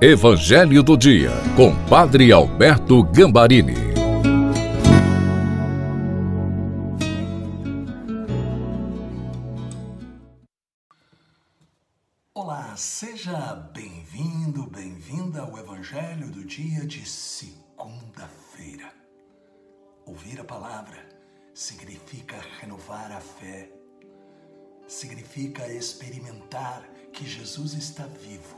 Evangelho 0.00 0.80
do 0.80 0.96
Dia, 0.96 1.32
com 1.56 1.74
Padre 1.88 2.30
Alberto 2.30 3.02
Gambarini. 3.02 3.74
Olá, 12.32 12.76
seja 12.76 13.56
bem-vindo, 13.74 14.70
bem-vinda 14.70 15.40
ao 15.40 15.58
Evangelho 15.58 16.30
do 16.30 16.44
Dia 16.44 16.86
de 16.86 17.04
segunda-feira. 17.04 18.92
Ouvir 20.06 20.40
a 20.40 20.44
palavra 20.44 21.08
significa 21.52 22.36
renovar 22.60 23.10
a 23.10 23.20
fé, 23.20 23.68
significa 24.86 25.66
experimentar 25.66 26.88
que 27.12 27.26
Jesus 27.26 27.72
está 27.72 28.06
vivo 28.06 28.57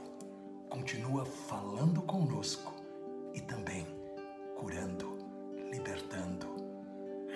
continua 0.71 1.27
falando 1.27 2.01
conosco 2.02 2.73
e 3.34 3.41
também 3.41 3.84
curando, 4.56 5.19
libertando, 5.70 6.47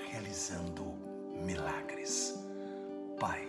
realizando 0.08 0.84
milagres. 1.34 2.38
Pai, 3.18 3.42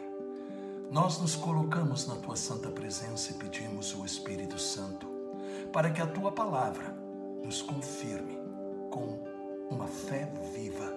nós 0.91 1.21
nos 1.21 1.35
colocamos 1.35 2.07
na 2.07 2.15
tua 2.15 2.35
santa 2.35 2.69
presença 2.69 3.31
e 3.31 3.35
pedimos 3.35 3.93
o 3.95 4.03
Espírito 4.03 4.57
Santo 4.57 5.07
para 5.71 5.91
que 5.91 6.01
a 6.01 6.07
tua 6.07 6.31
palavra 6.31 6.91
nos 7.43 7.61
confirme 7.61 8.39
com 8.89 9.23
uma 9.69 9.87
fé 9.87 10.31
viva 10.53 10.91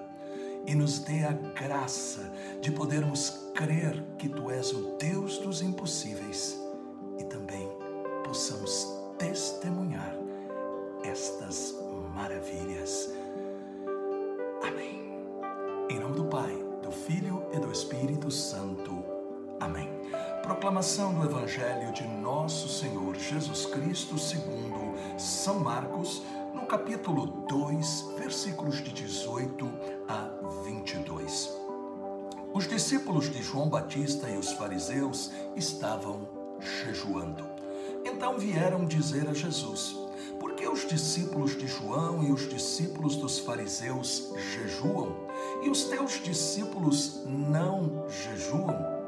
e 0.66 0.74
nos 0.74 0.98
dê 1.00 1.24
a 1.24 1.32
graça 1.32 2.32
de 2.60 2.70
podermos 2.70 3.50
crer 3.54 4.02
que 4.18 4.28
tu 4.28 4.50
és 4.50 4.72
o 4.72 4.96
Deus 4.98 5.38
dos 5.38 5.60
impossíveis 5.60 6.67
Proclamação 20.68 21.14
do 21.14 21.24
Evangelho 21.24 21.90
de 21.94 22.06
Nosso 22.06 22.68
Senhor 22.68 23.16
Jesus 23.16 23.64
Cristo 23.64 24.18
segundo 24.18 24.98
São 25.18 25.60
Marcos, 25.60 26.22
no 26.52 26.66
capítulo 26.66 27.26
2, 27.48 28.16
versículos 28.18 28.84
de 28.84 28.92
18 28.92 29.66
a 30.06 30.28
22. 30.64 31.58
Os 32.52 32.68
discípulos 32.68 33.32
de 33.32 33.42
João 33.42 33.70
Batista 33.70 34.28
e 34.28 34.36
os 34.36 34.52
fariseus 34.52 35.30
estavam 35.56 36.28
jejuando. 36.60 37.46
Então 38.04 38.38
vieram 38.38 38.84
dizer 38.84 39.26
a 39.26 39.32
Jesus: 39.32 39.96
Por 40.38 40.52
que 40.52 40.68
os 40.68 40.86
discípulos 40.86 41.56
de 41.56 41.66
João 41.66 42.22
e 42.22 42.30
os 42.30 42.46
discípulos 42.46 43.16
dos 43.16 43.38
fariseus 43.38 44.34
jejuam 44.52 45.16
e 45.62 45.70
os 45.70 45.84
teus 45.84 46.22
discípulos 46.22 47.22
não 47.26 48.04
jejuam? 48.06 49.07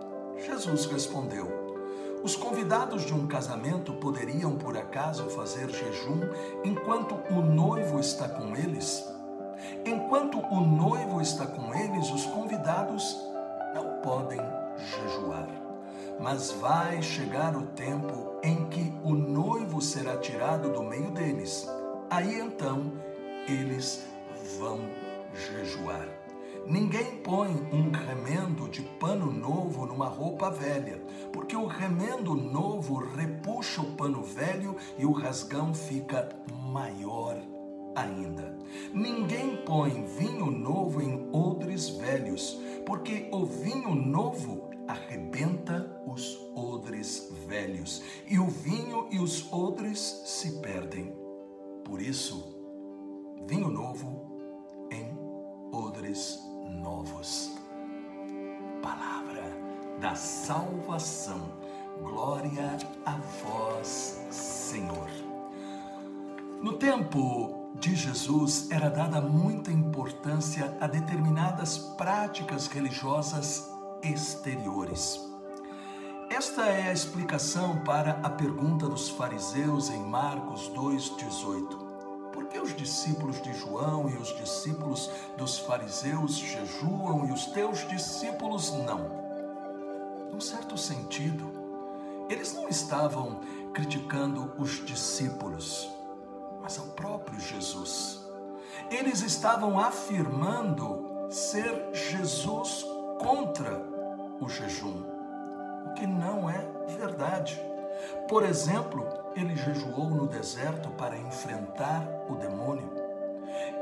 Jesus 0.61 0.85
respondeu: 0.85 1.49
Os 2.23 2.37
convidados 2.37 3.07
de 3.07 3.15
um 3.15 3.27
casamento 3.27 3.95
poderiam 3.95 4.57
por 4.59 4.77
acaso 4.77 5.25
fazer 5.31 5.71
jejum 5.71 6.21
enquanto 6.63 7.15
o 7.31 7.41
noivo 7.41 7.99
está 7.99 8.29
com 8.29 8.55
eles? 8.55 9.03
Enquanto 9.87 10.39
o 10.39 10.61
noivo 10.61 11.23
está 11.23 11.47
com 11.47 11.75
eles, 11.75 12.11
os 12.11 12.27
convidados 12.27 13.19
não 13.75 14.01
podem 14.03 14.41
jejuar 14.77 15.49
mas 16.23 16.51
vai 16.51 17.01
chegar 17.01 17.57
o 17.57 17.63
tempo 17.69 18.35
em 18.43 18.67
que 18.67 18.93
o 19.03 19.15
noivo 19.15 19.81
será 19.81 20.19
tirado 20.19 20.71
do 20.71 20.83
meio 20.83 21.11
deles. 21.13 21.67
Aí 22.11 22.39
então 22.39 22.93
eles 23.49 24.07
vão 24.59 24.81
jejuar. 25.33 26.07
Ninguém 26.67 27.17
põe 27.23 27.49
um 27.73 27.91
remendo 27.91 28.50
pano 29.01 29.33
novo 29.33 29.87
numa 29.87 30.07
roupa 30.07 30.51
velha, 30.51 31.03
porque 31.33 31.57
o 31.57 31.67
remendo 31.67 32.35
novo 32.35 32.99
repuxa 32.99 33.81
o 33.81 33.97
pano 33.97 34.23
velho 34.23 34.77
e 34.99 35.07
o 35.07 35.13
rasgão 35.13 35.73
fica 35.75 36.29
maior 36.71 37.37
ainda. 37.97 38.57
Ninguém 38.93 39.57
põe 39.65 40.05
vinho 40.05 40.51
novo 40.51 41.01
em 41.01 41.29
odres 41.33 41.89
velhos, 41.89 42.61
porque 42.85 43.29
o 43.33 43.45
vinho 43.47 43.95
novo 43.95 44.69
arrebenta 44.87 46.03
os 46.07 46.39
odres 46.55 47.33
velhos, 47.47 48.03
e 48.29 48.39
o 48.39 48.47
vinho 48.47 49.09
e 49.11 49.19
os 49.19 49.51
odres 49.53 50.23
se 50.27 50.61
perdem. 50.61 51.13
Por 51.85 52.03
isso, 52.03 52.55
vinho 53.47 53.71
novo 53.71 54.31
em 54.91 55.17
odres 55.73 56.39
novos. 56.83 57.60
Palavra 58.83 59.45
da 60.01 60.15
salvação. 60.15 61.41
Glória 62.03 62.79
a 63.05 63.17
vós, 63.43 64.27
Senhor. 64.31 65.09
No 66.63 66.75
tempo 66.75 67.71
de 67.75 67.95
Jesus 67.95 68.71
era 68.71 68.89
dada 68.89 69.21
muita 69.21 69.71
importância 69.71 70.77
a 70.81 70.87
determinadas 70.87 71.79
práticas 71.79 72.67
religiosas 72.67 73.71
exteriores. 74.03 75.21
Esta 76.31 76.67
é 76.67 76.89
a 76.89 76.93
explicação 76.93 77.79
para 77.85 78.13
a 78.23 78.31
pergunta 78.31 78.89
dos 78.89 79.11
fariseus 79.11 79.91
em 79.91 80.03
Marcos 80.03 80.71
2,18. 80.71 81.80
Por 82.33 82.47
que 82.47 82.59
os 82.59 82.75
discípulos 82.75 83.41
de 83.43 83.53
João 83.53 84.09
e 84.09 84.17
os 84.17 84.29
discípulos 84.37 85.11
dos 85.37 85.59
fariseus 85.59 86.37
jejuam 86.37 87.27
e 87.27 87.33
os 87.33 87.47
teus 87.47 87.87
discípulos 87.89 88.73
não? 88.73 89.21
Num 90.31 90.41
certo 90.41 90.79
sentido, 90.79 91.51
eles 92.29 92.55
não 92.55 92.69
estavam 92.69 93.41
criticando 93.75 94.53
os 94.59 94.85
discípulos, 94.85 95.91
mas 96.63 96.79
ao 96.79 96.87
próprio 96.87 97.41
Jesus. 97.41 98.21
Eles 98.91 99.21
estavam 99.23 99.79
afirmando 99.79 101.29
ser 101.31 101.91
Jesus 101.93 102.85
contra 103.19 103.85
o 104.41 104.49
jejum, 104.49 105.05
o 105.87 105.95
que 105.95 106.07
não 106.07 106.49
é 106.49 106.67
verdade. 106.97 107.61
Por 108.29 108.45
exemplo, 108.45 109.07
ele 109.35 109.57
jejuou 109.57 110.11
no 110.11 110.27
deserto 110.27 110.89
para 110.91 111.19
enfrentar 111.19 112.07
o 112.29 112.35
demônio. 112.35 112.91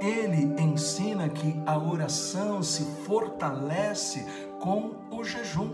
Ele 0.00 0.60
ensina 0.62 1.28
que 1.28 1.60
a 1.66 1.76
oração 1.78 2.62
se 2.62 2.84
fortalece 3.04 4.24
com 4.60 4.94
o 5.10 5.24
jejum. 5.24 5.70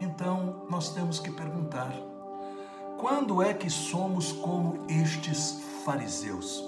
Então, 0.00 0.66
nós 0.70 0.90
temos 0.90 1.18
que 1.18 1.30
perguntar: 1.30 1.92
quando 2.98 3.42
é 3.42 3.52
que 3.52 3.70
somos 3.70 4.32
como 4.32 4.84
estes 4.88 5.60
fariseus? 5.84 6.64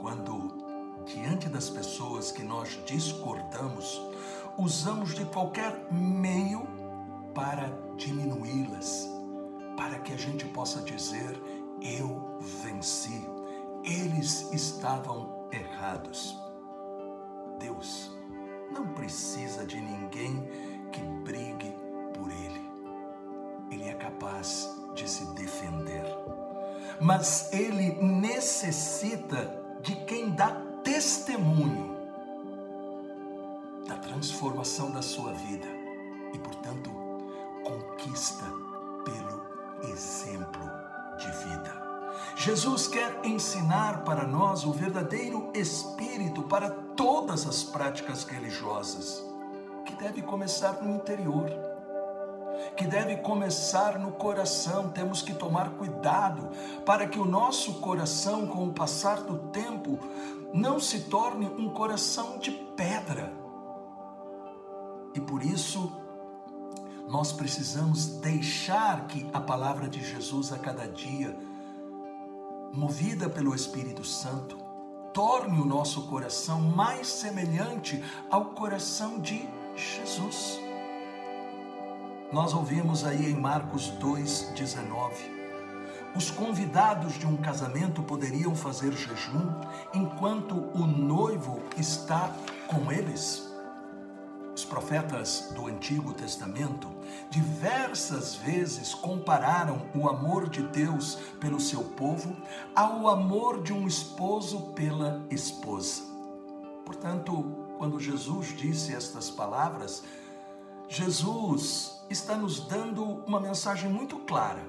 Quando 0.00 0.58
diante 1.04 1.48
das 1.48 1.70
pessoas 1.70 2.30
que 2.30 2.42
nós 2.42 2.78
discordamos, 2.84 4.00
usamos 4.56 5.14
de 5.14 5.24
qualquer 5.24 5.86
meio 5.90 6.66
para 7.34 7.70
diminuí-las, 7.96 9.08
para 9.78 10.00
que 10.00 10.12
a 10.12 10.16
gente 10.16 10.44
possa 10.46 10.82
dizer: 10.82 11.40
eu 11.80 12.36
venci, 12.62 13.24
eles 13.84 14.52
estavam 14.52 15.48
errados. 15.52 16.36
Deus 17.60 18.10
não 18.72 18.88
precisa 18.88 19.64
de 19.64 19.80
ninguém 19.80 20.42
que 20.92 21.00
brigue 21.00 21.72
por 22.12 22.28
ele. 22.30 22.68
Ele 23.70 23.88
é 23.88 23.94
capaz 23.94 24.68
de 24.94 25.08
se 25.08 25.24
defender. 25.34 26.04
Mas 27.00 27.52
ele 27.52 27.92
necessita 28.02 29.62
de 29.82 29.94
quem 30.04 30.30
dá 30.30 30.50
testemunho 30.82 31.96
da 33.86 33.96
transformação 33.96 34.90
da 34.90 35.02
sua 35.02 35.32
vida 35.32 35.68
e, 36.34 36.38
portanto, 36.38 36.90
conquista 37.62 38.67
exemplo 39.82 40.62
de 41.16 41.30
vida. 41.44 41.88
Jesus 42.36 42.88
quer 42.88 43.20
ensinar 43.24 44.04
para 44.04 44.26
nós 44.26 44.64
o 44.64 44.72
verdadeiro 44.72 45.50
espírito 45.54 46.42
para 46.42 46.70
todas 46.70 47.46
as 47.46 47.62
práticas 47.62 48.24
religiosas, 48.24 49.24
que 49.84 49.94
deve 49.94 50.22
começar 50.22 50.82
no 50.82 50.94
interior 50.94 51.68
que 52.76 52.86
deve 52.86 53.16
começar 53.18 53.98
no 53.98 54.12
coração. 54.12 54.90
Temos 54.90 55.22
que 55.22 55.34
tomar 55.34 55.70
cuidado 55.70 56.48
para 56.84 57.06
que 57.06 57.18
o 57.18 57.24
nosso 57.24 57.74
coração, 57.80 58.46
com 58.46 58.68
o 58.68 58.72
passar 58.72 59.22
do 59.22 59.38
tempo, 59.50 59.98
não 60.52 60.80
se 60.80 61.00
torne 61.02 61.46
um 61.46 61.70
coração 61.70 62.38
de 62.38 62.50
pedra. 62.50 63.32
E 65.14 65.20
por 65.20 65.42
isso, 65.42 65.92
nós 67.08 67.32
precisamos 67.32 68.06
deixar 68.20 69.06
que 69.06 69.26
a 69.32 69.40
palavra 69.40 69.88
de 69.88 70.04
Jesus 70.04 70.52
a 70.52 70.58
cada 70.58 70.86
dia, 70.86 71.36
movida 72.72 73.28
pelo 73.28 73.54
Espírito 73.54 74.04
Santo, 74.04 74.56
torne 75.12 75.58
o 75.58 75.64
nosso 75.64 76.06
coração 76.06 76.60
mais 76.60 77.08
semelhante 77.08 78.02
ao 78.30 78.46
coração 78.46 79.18
de 79.18 79.48
Jesus. 79.74 80.60
Nós 82.30 82.52
ouvimos 82.52 83.04
aí 83.04 83.30
em 83.30 83.40
Marcos 83.40 83.90
2,19 83.98 85.38
os 86.14 86.30
convidados 86.30 87.18
de 87.18 87.26
um 87.26 87.36
casamento 87.36 88.02
poderiam 88.02 88.54
fazer 88.54 88.92
jejum 88.92 89.54
enquanto 89.94 90.56
o 90.74 90.86
noivo 90.86 91.62
está 91.76 92.32
com 92.66 92.90
eles? 92.90 93.47
Os 94.58 94.64
profetas 94.64 95.52
do 95.54 95.68
Antigo 95.68 96.12
Testamento 96.12 96.88
diversas 97.30 98.34
vezes 98.34 98.92
compararam 98.92 99.86
o 99.94 100.08
amor 100.08 100.48
de 100.48 100.64
Deus 100.64 101.14
pelo 101.38 101.60
seu 101.60 101.84
povo 101.84 102.36
ao 102.74 103.06
amor 103.08 103.62
de 103.62 103.72
um 103.72 103.86
esposo 103.86 104.72
pela 104.72 105.24
esposa. 105.30 106.02
Portanto, 106.84 107.68
quando 107.78 108.00
Jesus 108.00 108.48
disse 108.48 108.92
estas 108.92 109.30
palavras, 109.30 110.02
Jesus 110.88 112.04
está 112.10 112.34
nos 112.34 112.58
dando 112.58 113.04
uma 113.04 113.38
mensagem 113.38 113.88
muito 113.88 114.16
clara 114.18 114.66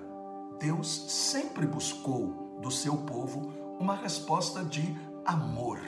Deus 0.59 0.88
sempre 1.12 1.65
buscou 1.65 2.59
do 2.62 2.69
seu 2.69 2.95
povo 2.95 3.51
uma 3.80 3.95
resposta 3.95 4.63
de 4.63 4.95
amor 5.25 5.81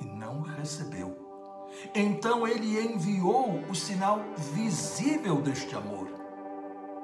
e 0.00 0.04
não 0.04 0.40
recebeu. 0.40 1.21
Então 1.94 2.46
ele 2.46 2.80
enviou 2.80 3.60
o 3.68 3.74
sinal 3.74 4.20
visível 4.54 5.40
deste 5.40 5.74
amor, 5.74 6.08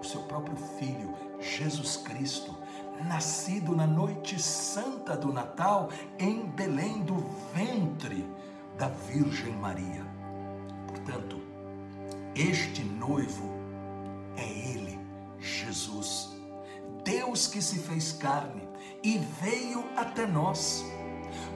o 0.01 0.05
seu 0.05 0.23
próprio 0.23 0.57
filho, 0.79 1.15
Jesus 1.41 1.97
Cristo, 1.97 2.55
nascido 3.07 3.75
na 3.75 3.87
noite 3.87 4.41
santa 4.41 5.17
do 5.17 5.33
Natal 5.33 5.89
em 6.19 6.47
Belém 6.47 7.03
do 7.03 7.17
ventre 7.55 8.27
da 8.77 8.89
Virgem 8.89 9.55
Maria. 9.55 10.05
Portanto, 10.87 11.41
este 12.35 12.83
noivo 12.85 13.51
é 14.37 14.49
ele, 14.71 14.99
Jesus 15.39 16.39
Deus 17.09 17.47
que 17.47 17.63
se 17.63 17.79
fez 17.79 18.13
carne 18.13 18.69
e 19.03 19.17
veio 19.41 19.83
até 19.97 20.27
nós. 20.27 20.85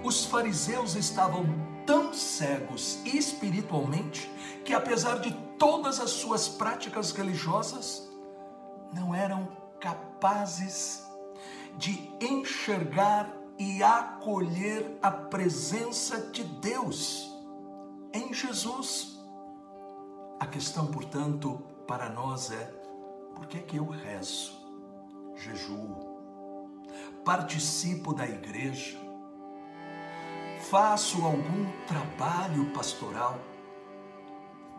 Os 0.02 0.24
fariseus 0.24 0.94
estavam 0.94 1.44
tão 1.86 2.12
cegos 2.12 2.98
espiritualmente 3.04 4.30
que, 4.64 4.72
apesar 4.72 5.20
de 5.20 5.32
todas 5.58 6.00
as 6.00 6.10
suas 6.10 6.48
práticas 6.48 7.12
religiosas, 7.12 8.08
não 8.92 9.14
eram 9.14 9.48
capazes 9.80 11.02
de 11.76 12.10
enxergar 12.20 13.32
e 13.58 13.82
acolher 13.82 14.98
a 15.02 15.10
presença 15.10 16.30
de 16.30 16.44
Deus 16.44 17.30
em 18.12 18.32
Jesus. 18.32 19.18
A 20.40 20.46
questão, 20.46 20.86
portanto, 20.86 21.62
para 21.86 22.08
nós 22.08 22.50
é: 22.50 22.64
por 23.34 23.46
que, 23.46 23.58
que 23.60 23.76
eu 23.76 23.86
rezo? 23.86 24.62
jejuo, 25.42 25.96
participo 27.24 28.14
da 28.14 28.26
igreja, 28.26 28.98
faço 30.72 31.22
algum 31.22 31.70
trabalho 31.86 32.64
pastoral, 32.70 33.38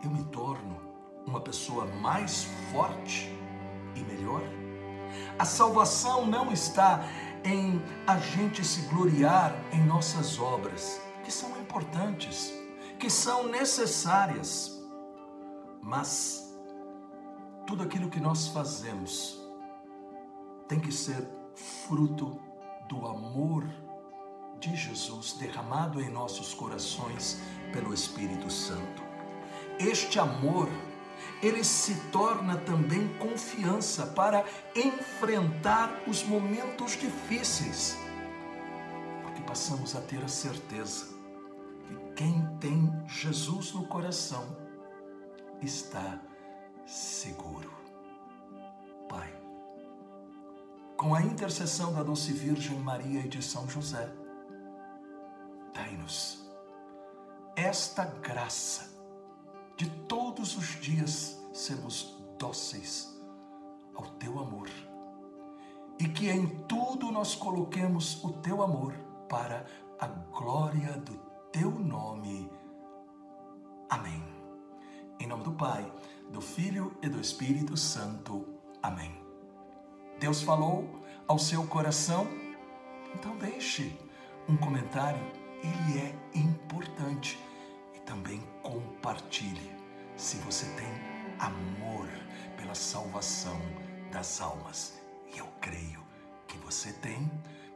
eu 0.02 0.10
me 0.10 0.24
torno 0.24 0.76
uma 1.24 1.40
pessoa 1.40 1.86
mais 1.86 2.48
forte 2.72 3.32
e 3.94 4.00
melhor? 4.00 4.42
A 5.38 5.44
salvação 5.44 6.26
não 6.26 6.52
está 6.52 7.04
em 7.44 7.80
a 8.08 8.18
gente 8.18 8.64
se 8.64 8.88
gloriar 8.88 9.54
em 9.70 9.84
nossas 9.84 10.36
obras, 10.40 11.00
que 11.22 11.30
são 11.30 11.50
importantes, 11.60 12.52
que 12.98 13.08
são 13.08 13.46
necessárias, 13.46 14.84
mas 15.80 16.58
tudo 17.68 17.84
aquilo 17.84 18.10
que 18.10 18.18
nós 18.18 18.48
fazemos 18.48 19.40
tem 20.66 20.80
que 20.80 20.90
ser 20.90 21.24
fruto 21.54 22.36
do 22.88 23.06
amor 23.06 23.64
de 24.70 24.76
Jesus 24.76 25.32
derramado 25.34 26.00
em 26.00 26.10
nossos 26.10 26.54
corações 26.54 27.40
pelo 27.72 27.92
Espírito 27.92 28.50
Santo. 28.50 29.02
Este 29.78 30.18
amor, 30.18 30.68
ele 31.42 31.64
se 31.64 31.94
torna 32.10 32.56
também 32.58 33.08
confiança 33.18 34.06
para 34.06 34.44
enfrentar 34.74 36.02
os 36.06 36.22
momentos 36.22 36.92
difíceis, 36.92 37.96
porque 39.22 39.42
passamos 39.42 39.94
a 39.96 40.00
ter 40.00 40.22
a 40.22 40.28
certeza 40.28 41.06
que 41.86 42.14
quem 42.14 42.46
tem 42.58 42.90
Jesus 43.06 43.72
no 43.72 43.86
coração 43.86 44.56
está 45.60 46.20
seguro 46.86 47.84
com 51.04 51.14
a 51.14 51.20
intercessão 51.20 51.92
da 51.92 52.02
doce 52.02 52.32
Virgem 52.32 52.78
Maria 52.78 53.20
e 53.20 53.28
de 53.28 53.42
São 53.42 53.68
José, 53.68 54.10
dai-nos 55.94 56.44
esta 57.56 58.04
graça 58.04 58.92
de 59.76 59.88
todos 59.88 60.56
os 60.56 60.80
dias 60.80 61.40
sermos 61.52 62.16
dóceis 62.38 63.16
ao 63.94 64.04
teu 64.16 64.40
amor 64.40 64.68
e 65.98 66.08
que 66.08 66.28
em 66.28 66.46
tudo 66.66 67.12
nós 67.12 67.36
coloquemos 67.36 68.22
o 68.24 68.32
teu 68.32 68.62
amor 68.62 68.92
para 69.28 69.64
a 70.00 70.06
glória 70.06 70.92
do 70.98 71.16
teu 71.52 71.70
nome. 71.70 72.50
Amém. 73.88 74.22
Em 75.20 75.28
nome 75.28 75.44
do 75.44 75.52
Pai, 75.52 75.90
do 76.30 76.40
Filho 76.40 76.96
e 77.00 77.08
do 77.08 77.20
Espírito 77.20 77.76
Santo. 77.76 78.44
Amém. 78.82 79.14
Deus 80.18 80.42
falou 80.42 81.04
ao 81.28 81.38
seu 81.38 81.64
coração? 81.68 82.26
Então 83.14 83.36
deixe 83.38 83.96
um 84.48 84.56
comentário, 84.56 85.43
ele 85.66 85.98
é 85.98 86.38
importante. 86.38 87.38
E 87.94 88.00
também 88.00 88.40
compartilhe 88.62 89.72
se 90.16 90.36
você 90.38 90.66
tem 90.76 90.88
amor 91.38 92.08
pela 92.56 92.74
salvação 92.74 93.60
das 94.12 94.40
almas. 94.40 95.00
E 95.34 95.38
eu 95.38 95.46
creio 95.60 96.04
que 96.46 96.58
você 96.58 96.92
tem, 96.92 97.30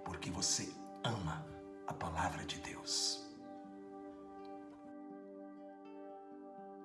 porque 0.04 0.30
você 0.30 0.72
ama 1.04 1.44
a 1.86 1.94
palavra 1.94 2.44
de 2.44 2.58
Deus. 2.60 3.27